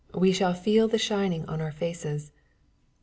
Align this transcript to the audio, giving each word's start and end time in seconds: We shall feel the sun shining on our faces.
We 0.15 0.31
shall 0.31 0.55
feel 0.55 0.87
the 0.87 0.97
sun 0.97 1.19
shining 1.25 1.45
on 1.45 1.61
our 1.61 1.71
faces. 1.71 2.31